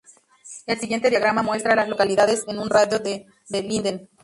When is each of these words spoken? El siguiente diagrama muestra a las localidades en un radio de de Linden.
El 0.65 0.79
siguiente 0.79 1.11
diagrama 1.11 1.43
muestra 1.43 1.73
a 1.73 1.75
las 1.75 1.87
localidades 1.87 2.43
en 2.47 2.57
un 2.57 2.71
radio 2.71 2.97
de 2.97 3.27
de 3.49 3.61
Linden. 3.61 4.09